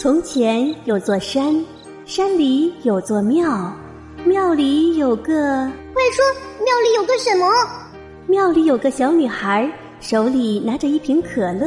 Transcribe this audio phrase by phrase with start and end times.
[0.00, 1.52] 从前有座山，
[2.06, 3.74] 山里有座庙，
[4.24, 5.68] 庙里有个……
[5.92, 6.24] 快说，
[6.64, 7.44] 庙里有个什么？
[8.28, 11.66] 庙里有个小女孩，手里拿着一瓶可乐。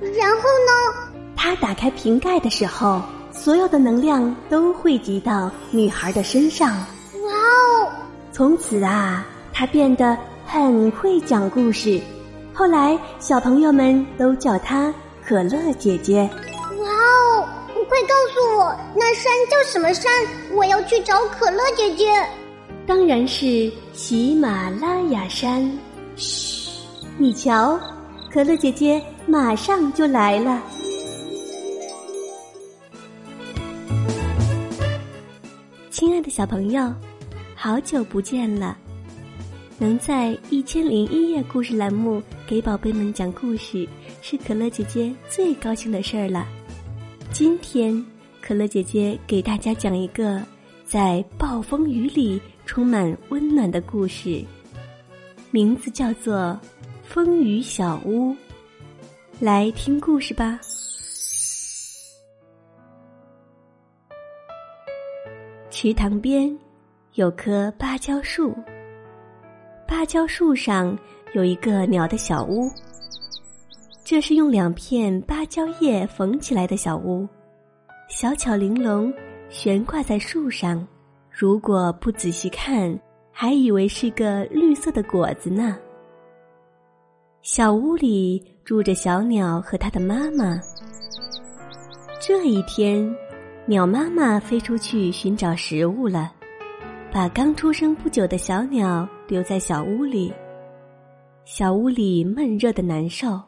[0.00, 1.12] 然后呢？
[1.36, 6.70] 她打开瓶盖的时候，所有的能量都汇集到女孩的身上。
[6.72, 6.76] 哇
[7.30, 7.88] 哦！
[8.32, 12.00] 从此啊，她变得很会讲故事。
[12.52, 14.92] 后来，小朋友们都叫她
[15.24, 16.28] 可乐姐姐。
[16.80, 17.48] 哇哦！
[17.90, 20.08] 快告诉我，那山叫什么山？
[20.54, 22.06] 我要去找可乐姐姐。
[22.86, 25.68] 当然是喜马拉雅山。
[26.14, 26.70] 嘘，
[27.18, 27.80] 你瞧，
[28.32, 30.62] 可乐姐姐马上就来了。
[35.90, 36.94] 亲爱的小朋友，
[37.56, 38.78] 好久不见了！
[39.78, 43.84] 能在《一千零一夜》故事栏目给宝贝们讲故事，
[44.22, 46.46] 是可乐姐姐最高兴的事儿了。
[47.40, 48.04] 今天，
[48.42, 50.42] 可乐姐姐给大家讲一个
[50.84, 54.44] 在暴风雨里充满温暖的故事，
[55.50, 56.34] 名字叫做
[57.02, 58.32] 《风雨小屋》。
[59.38, 60.60] 来听故事吧。
[65.70, 66.54] 池塘边
[67.14, 68.54] 有棵芭蕉树，
[69.88, 70.94] 芭蕉树上
[71.32, 72.70] 有一个鸟的小屋。
[74.02, 77.28] 这是用两片芭蕉叶缝起来的小屋，
[78.20, 79.10] 小巧玲珑，
[79.48, 80.86] 悬挂在树上。
[81.30, 82.94] 如果不仔细看，
[83.32, 85.78] 还以为是个绿色的果子呢。
[87.40, 90.60] 小屋里住着小鸟和它的妈妈。
[92.20, 93.10] 这一天，
[93.64, 96.30] 鸟妈妈飞出去寻找食物了，
[97.10, 100.30] 把刚出生不久的小鸟留在小屋里。
[101.46, 103.40] 小屋里闷热的难受。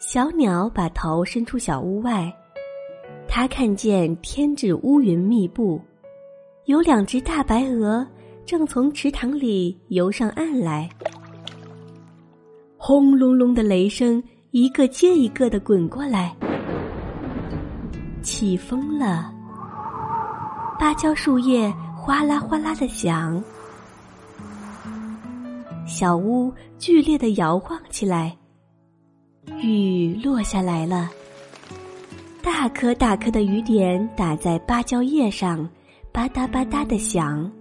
[0.00, 2.34] 小鸟把头伸出小屋外，
[3.28, 5.80] 他看见天纸乌云密布，
[6.66, 8.06] 有两只大白鹅
[8.46, 10.88] 正从池塘里游上岸来。
[12.76, 16.34] 轰隆隆的雷声一个接一个的滚过来，
[18.22, 19.32] 起风了，
[20.78, 23.42] 芭蕉树叶哗啦哗啦的响，
[25.86, 28.36] 小屋剧烈的摇晃起来。
[29.60, 31.10] 雨落下来了，
[32.64, 35.68] 大颗大颗的雨点打在芭蕉叶上，
[36.10, 37.52] 吧嗒吧嗒的响。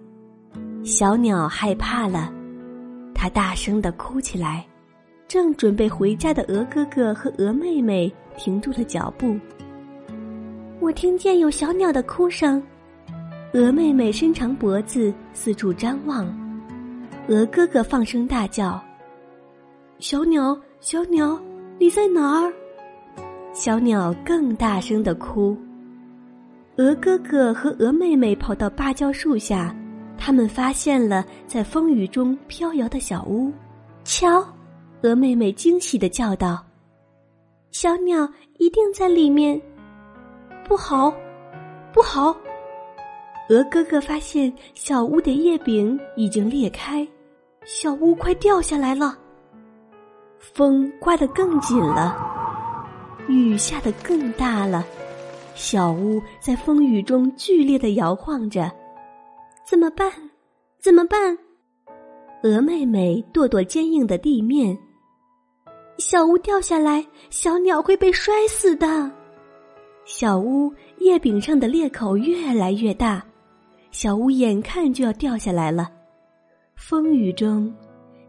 [0.86, 2.32] 小鸟害怕了，
[3.14, 4.66] 它大声的哭起来。
[5.28, 9.38] 正准备回家的鹅哥哥和鹅妹妹停住了脚步。
[10.80, 12.64] 我听见有小鸟的哭声，
[13.52, 16.26] 鹅妹妹伸长脖子四处张望，
[17.28, 18.82] 鹅哥哥放声大叫
[20.00, 21.38] ：“小鸟，小鸟！”
[21.78, 22.54] 你在哪儿？
[23.54, 25.56] 小鸟更大声的哭。
[26.78, 29.74] 鹅哥哥和鹅妹妹跑到芭蕉树下，
[30.18, 33.54] 他们发现了在风雨中飘摇的小屋。
[34.04, 34.44] 瞧，
[35.04, 36.66] 鹅妹妹惊喜的叫道
[37.70, 38.28] ：“小鸟
[38.58, 39.62] 一定在里面！”
[40.68, 41.14] 不好，
[41.94, 42.36] 不好！
[43.50, 47.08] 鹅哥哥发现小屋的叶柄已经裂开，
[47.66, 49.16] 小屋快掉下来了。
[50.40, 52.18] 风刮得更紧了，
[53.28, 54.86] 雨下得更大了，
[55.56, 58.72] 小屋在风雨中剧烈的摇晃着，
[59.66, 60.12] 怎么办？
[60.80, 61.38] 怎么办？
[62.44, 64.78] 鹅妹妹跺跺坚硬的地面，
[65.98, 69.10] 小屋掉下来，小鸟会被摔死的。
[70.06, 73.24] 小屋叶柄上的裂口越来越大，
[73.92, 75.90] 小屋眼看就要掉下来了。
[76.76, 77.74] 风雨中，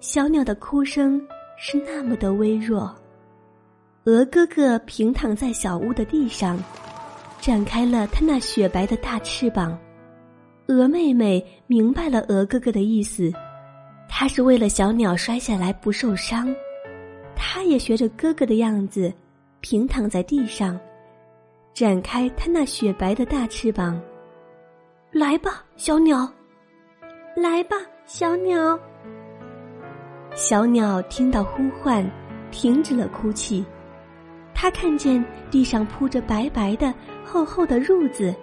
[0.00, 1.20] 小鸟的哭声。
[1.56, 2.92] 是那么的微弱。
[4.06, 6.62] 鹅哥哥平躺在小屋的地上，
[7.40, 9.78] 展开了他那雪白的大翅膀。
[10.66, 13.32] 鹅妹妹明白了鹅哥哥的意思，
[14.06, 16.54] 他是为了小鸟摔下来不受伤。
[17.34, 19.10] 他也学着哥哥的样子，
[19.60, 20.78] 平躺在地上，
[21.72, 23.98] 展开他那雪白的大翅膀。
[25.12, 26.30] 来吧，小鸟！
[27.34, 28.78] 来吧，小鸟！
[30.34, 32.04] 小鸟听到呼唤，
[32.50, 33.64] 停止了哭泣。
[34.64, 38.34] 他看见地上铺着白白的、厚厚的褥子，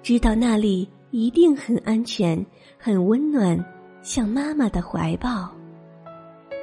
[0.00, 2.46] 知道那里一定很安全、
[2.78, 3.58] 很温暖，
[4.02, 5.50] 像妈妈的怀抱。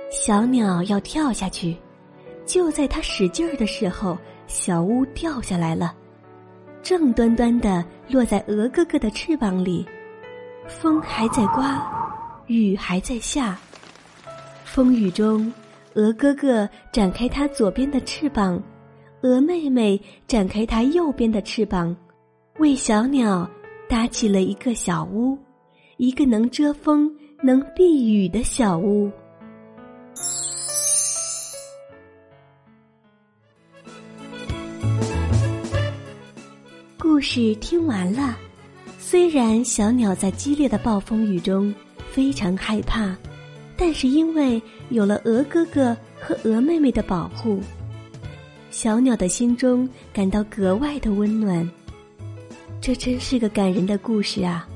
[0.10, 1.76] 小鸟要跳下去，
[2.46, 4.18] 就在它使劲儿的时候，
[4.48, 5.94] 小屋掉下来了，
[6.82, 9.86] 正端端的落在鹅哥哥的翅膀里。
[10.70, 11.86] 风还在刮，
[12.48, 13.60] 雨还在下。
[14.64, 15.52] 风雨中，
[15.96, 18.62] 鹅哥哥展开它左边的翅膀，
[19.22, 21.96] 鹅妹妹展开它右边的翅膀，
[22.58, 23.48] 为小鸟
[23.88, 25.38] 搭起了一个小屋，
[25.98, 27.14] 一个能遮风、
[27.44, 29.12] 能避雨的小屋。
[36.98, 38.36] 故事听完了，
[38.98, 41.72] 虽然小鸟在激烈的暴风雨中
[42.10, 43.16] 非常害怕，
[43.78, 47.60] 但是因为有了鹅哥哥和鹅妹妹的保护。
[48.72, 51.70] 小鸟的心中感到格外的温暖。
[52.82, 54.68] 这真是个感人的故事啊！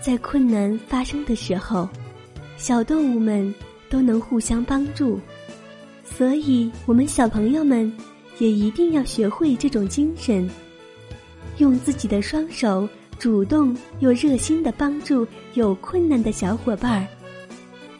[0.00, 1.88] 在困难发生的时候，
[2.56, 3.54] 小动物们
[3.88, 5.20] 都能互相帮助，
[6.04, 7.92] 所以我们小朋友们
[8.38, 10.48] 也一定要学会这种精神，
[11.58, 12.88] 用自己的双手
[13.18, 17.06] 主动又热心的帮助有困难的小伙伴儿，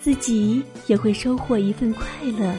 [0.06, 2.04] 自己也会收获一份快
[2.38, 2.54] 乐。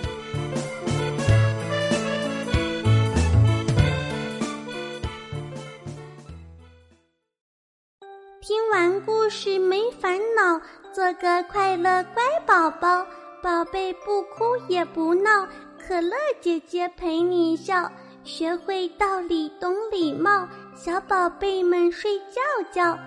[8.42, 10.60] 听完故事没烦恼，
[10.94, 13.08] 做个快乐乖宝宝，
[13.42, 15.48] 宝贝不哭也不闹，
[15.80, 17.90] 可乐姐姐陪你笑，
[18.26, 20.46] 学会道理懂礼貌，
[20.76, 22.42] 小宝贝们睡觉
[22.74, 23.00] 觉。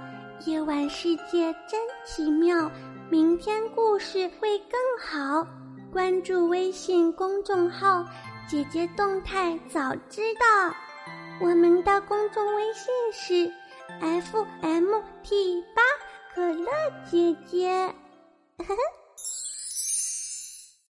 [0.46, 2.70] 夜晚世界真奇妙，
[3.10, 5.44] 明天故事会更好。
[5.92, 8.04] 关注微信公众号，
[8.48, 10.72] 姐姐动态早知道。
[11.40, 13.52] 我们的公众微信是。
[14.00, 15.82] F M T 八
[16.32, 16.70] 可乐
[17.10, 17.68] 姐姐，
[18.58, 18.99] 呵呵。